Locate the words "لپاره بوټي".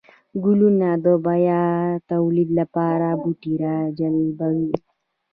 2.59-3.53